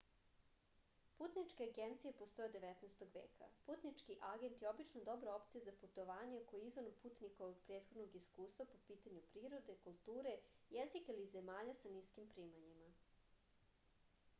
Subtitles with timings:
[1.17, 3.03] putničke agencije postoje od 19.
[3.17, 8.67] veka putnički agent je obično dobra opcija za putovanje koje je izvan putnikovog prethodnog iskustva
[8.73, 10.35] po pitanju prirode kulture
[10.81, 12.91] jezika ili zemalja sa niskim primanjima